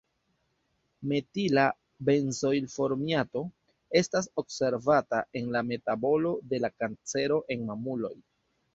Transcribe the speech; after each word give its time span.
Metila 1.11 1.65
benzoilformiato 2.09 3.45
estas 4.03 4.31
observata 4.45 5.23
en 5.43 5.55
la 5.59 5.67
metabolo 5.71 6.37
de 6.55 6.65
la 6.67 6.77
kancero 6.83 7.43
en 7.59 7.67
mamuloj. 7.73 8.17